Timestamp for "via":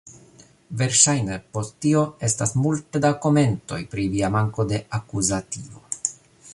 4.15-4.35